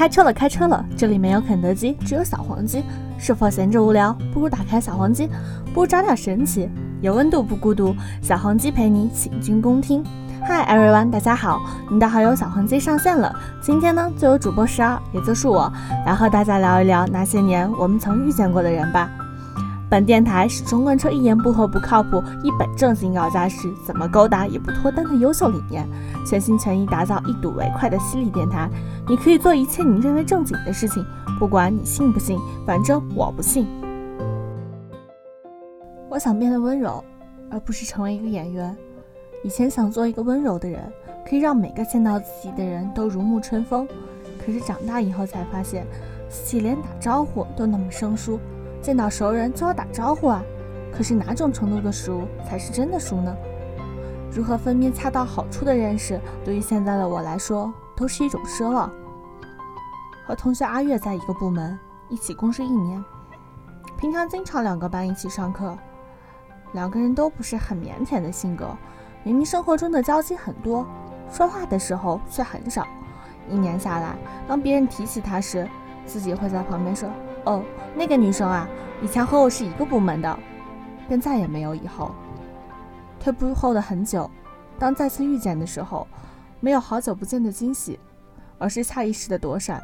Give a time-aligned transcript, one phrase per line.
[0.00, 0.82] 开车了，开车了！
[0.96, 2.82] 这里没有肯德基，只有小黄鸡。
[3.18, 4.16] 是否闲着无聊？
[4.32, 5.28] 不如打开小黄鸡，
[5.74, 6.70] 不如找点神奇。
[7.02, 10.02] 有温度不孤独，小黄鸡陪你请君共听。
[10.46, 11.60] Hi everyone，大家好，
[11.90, 13.30] 您的好友小黄鸡上线了。
[13.60, 15.70] 今天呢，就由主播十二，也就是我，
[16.06, 19.10] 来和大家聊一聊那些年我们曾遇见过的人吧。
[19.90, 25.84] 本电台始终贯彻一言不合不靠谱，一本正经搞家事，怎么勾搭也不脱单的优秀理念，
[26.24, 28.70] 全心全意打造一睹为快的犀利电台。
[29.08, 31.04] 你可以做一切你认为正经的事情，
[31.40, 33.66] 不管你信不信，反正我不信。
[36.08, 37.02] 我想变得温柔，
[37.50, 38.76] 而不是成为一个演员。
[39.42, 40.80] 以前想做一个温柔的人，
[41.28, 43.88] 可以让每个见到自己的人都如沐春风。
[44.38, 45.84] 可是长大以后才发现，
[46.28, 48.38] 自己连打招呼都那么生疏。
[48.82, 50.42] 见到熟人就要打招呼啊，
[50.92, 53.36] 可是哪种程度的熟才是真的熟呢？
[54.32, 58.90] 如何分辨恰到好处的认识，对于现在的我来说都是一种奢望。
[60.24, 63.04] 和同学阿月在一个部门，一起共事一年，
[63.98, 65.76] 平常经常两个班一起上课，
[66.72, 68.76] 两个人都不是很腼腆的性格，
[69.24, 70.86] 明明生活中的交集很多，
[71.28, 72.86] 说话的时候却很少。
[73.48, 74.14] 一年下来，
[74.46, 75.68] 当别人提起他时，
[76.06, 77.10] 自己会在旁边说。
[77.44, 77.62] 哦，
[77.94, 78.68] 那个女生啊，
[79.02, 80.38] 以前和我是一个部门的，
[81.08, 82.12] 便再也没有以后。
[83.18, 84.30] 退步后的很久，
[84.78, 86.06] 当再次遇见的时候，
[86.60, 87.98] 没有好久不见的惊喜，
[88.58, 89.82] 而是下意识的躲闪。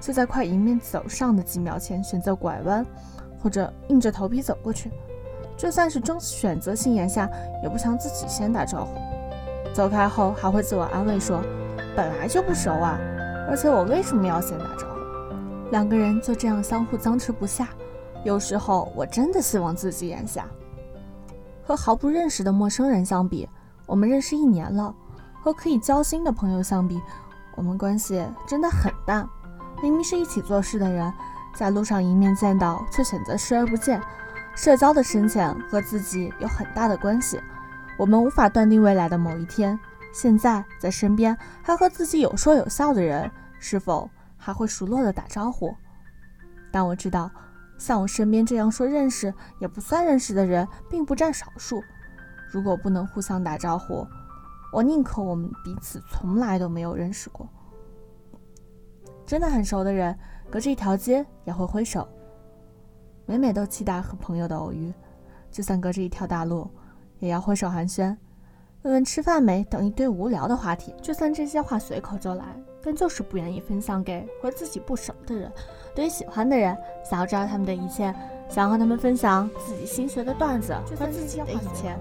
[0.00, 2.86] 就在快迎面走上的几秒前，选择拐弯，
[3.42, 4.90] 或者硬着头皮走过去。
[5.56, 7.28] 就算是中选择性眼下，
[7.62, 8.94] 也不想自己先打招呼。
[9.74, 11.40] 走开后还会自我安慰说，
[11.96, 12.96] 本来就不熟啊，
[13.48, 14.87] 而且我为什么要先打招呼？
[15.70, 17.68] 两个人就这样相互僵持不下，
[18.24, 20.46] 有时候我真的希望自己眼瞎。
[21.62, 23.46] 和毫不认识的陌生人相比，
[23.84, 24.94] 我们认识一年了；
[25.42, 27.00] 和可以交心的朋友相比，
[27.54, 29.28] 我们关系真的很淡。
[29.82, 31.12] 明明是一起做事的人，
[31.54, 34.00] 在路上迎面见到，却选择视而不见。
[34.54, 37.38] 社交的深浅和自己有很大的关系。
[37.96, 39.78] 我们无法断定未来的某一天，
[40.12, 44.08] 现在在身边还和自己有说有笑的人，是否？
[44.38, 45.74] 还会熟络的打招呼，
[46.72, 47.30] 但我知道，
[47.76, 51.82] 像我身边这样说认识也不算认识的人，并不占少数。
[52.50, 54.06] 如果不能互相打招呼，
[54.72, 57.46] 我宁可我们彼此从来都没有认识过。
[59.26, 60.18] 真的很熟的人，
[60.50, 62.08] 隔着一条街也会挥手，
[63.26, 64.90] 每每都期待和朋友的偶遇，
[65.50, 66.70] 就算隔着一条大路，
[67.18, 68.16] 也要挥手寒暄，
[68.82, 70.94] 问问吃饭没等一堆无聊的话题。
[71.02, 72.44] 就算这些话随口就来。
[72.82, 75.50] 但就是不愿意分享给和自己不熟的人。
[75.94, 78.14] 对于喜欢的人，想要知道他们的一切，
[78.48, 81.96] 想要和他们分享自己新学的段子和自己的一切，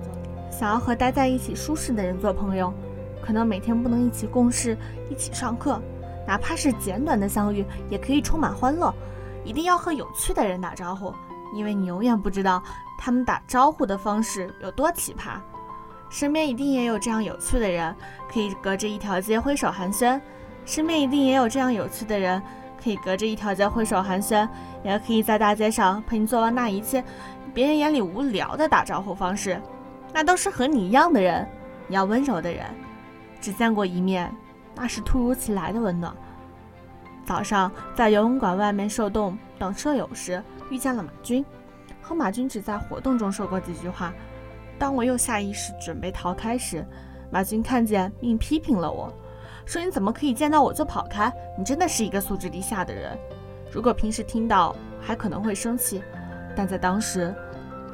[0.52, 2.72] 想要和待在一起舒适的人做朋友，
[3.22, 4.78] 可能每天不能一起共事、
[5.10, 5.82] 一起上课，
[6.28, 8.94] 哪怕是简短的相遇，也可以充满欢乐。
[9.44, 11.14] 一定要和有趣的人打招呼，
[11.56, 12.62] 因为你永远不知道
[13.00, 15.40] 他们打招呼的方式有多奇葩。
[16.10, 17.96] 身边一定也有这样有趣的人，
[18.32, 20.20] 可以隔着一条街挥手寒暄。
[20.68, 22.44] 身边一定也有这样有趣的人，
[22.84, 24.46] 可以隔着一条街挥手寒暄，
[24.84, 27.02] 也可以在大街上陪你做完那一切
[27.54, 29.60] 别人眼里无聊的打招呼方式。
[30.14, 31.48] 那都是和你一样的人，
[31.88, 32.66] 你要温柔的人。
[33.40, 34.30] 只见过一面，
[34.76, 36.14] 那是突如其来的温暖。
[37.24, 41.46] 早上在游泳馆外面受冻等舍友时，遇见了马军，
[42.02, 44.14] 和马军只在活动中说过几句话。
[44.78, 46.86] 当我又下意识准备逃开时，
[47.32, 49.14] 马军看见并批评了我。
[49.68, 51.32] 说你怎么可以见到我就跑开？
[51.58, 53.20] 你真的是一个素质低下的人。
[53.70, 56.02] 如果平时听到还可能会生气，
[56.56, 57.36] 但在当时，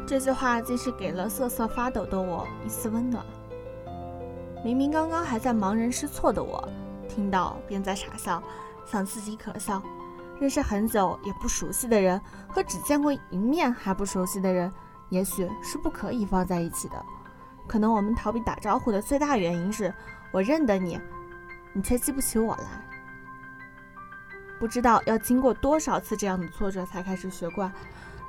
[0.08, 3.26] 这句话竟是给了瑟瑟发抖的我一丝温暖。
[4.64, 6.64] 明明刚刚还在茫然失措的我，
[7.10, 8.42] 听到便在傻笑，
[8.86, 9.82] 想自己可笑。
[10.40, 14.72] 认识很久也不熟悉的人和只见过一面还不熟悉的人，
[15.10, 17.04] 也许是不可以放在一起的。
[17.66, 19.92] 可能我们逃避打招呼的最大原因是
[20.32, 21.00] 我认得你。
[21.74, 22.88] 你却记不起我来，
[24.60, 27.72] 不知道要经过多少次这样的挫折才开始学惯，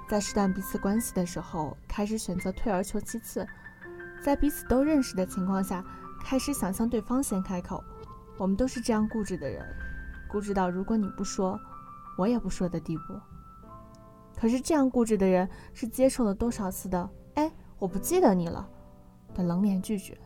[0.09, 3.47] 在试探彼此关系的时候，开始选择退而求其次，
[4.23, 5.85] 在彼此都认识的情况下，
[6.25, 7.85] 开始想向对方先开口。
[8.39, 9.63] 我们都是这样固执的人，
[10.27, 11.61] 固执到如果你不说，
[12.17, 13.21] 我也不说的地步。
[14.37, 18.67] 可是这样固执的人，是接受了多少次的“哎，我不记得你了”
[19.35, 20.19] 的冷脸拒绝，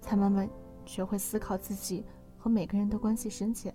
[0.00, 0.48] 才慢慢
[0.84, 2.04] 学会思考自己。
[2.46, 3.74] 和每个人的关系深浅。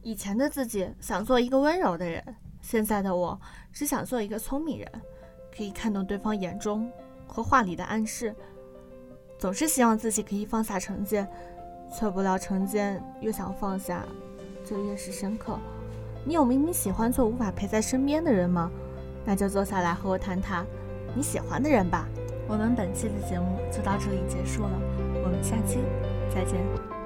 [0.00, 2.22] 以前的自己想做一个温柔的人，
[2.62, 3.36] 现在的我
[3.72, 4.88] 只想做一个聪明人，
[5.52, 6.88] 可以看懂对方眼中
[7.26, 8.32] 和话里的暗示。
[9.40, 11.28] 总是希望自己可以放下成见，
[11.92, 14.06] 却不料成见越想放下，
[14.64, 15.58] 就越是深刻。
[16.24, 18.70] 你有明明喜欢却无法陪在身边的人吗？
[19.24, 20.64] 那就坐下来和我谈谈
[21.12, 22.06] 你喜欢的人吧。
[22.46, 24.80] 我们本期的节目就到这里结束了，
[25.24, 25.80] 我们下期
[26.32, 26.99] 再见。